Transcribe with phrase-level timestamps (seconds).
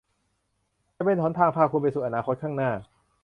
[0.97, 2.71] จะเป็นหนทางพาคุณไปสู่อนาคตข้างหน้า